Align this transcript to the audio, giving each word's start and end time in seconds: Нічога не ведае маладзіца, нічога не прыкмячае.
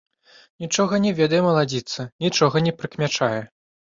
Нічога 0.63 0.99
не 1.03 1.11
ведае 1.19 1.41
маладзіца, 1.49 2.07
нічога 2.27 2.63
не 2.69 2.73
прыкмячае. 2.79 3.41